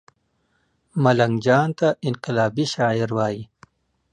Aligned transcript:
ملنګ 1.03 1.35
جان 1.45 1.69
ته 1.79 1.87
انقلابي 2.07 2.65
شاعر 2.73 3.09
وايي 3.17 3.41